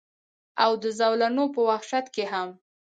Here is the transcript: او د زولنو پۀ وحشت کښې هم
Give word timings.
او 0.63 0.71
د 0.83 0.85
زولنو 0.99 1.43
پۀ 1.53 1.61
وحشت 1.69 2.05
کښې 2.15 2.25
هم 2.31 2.49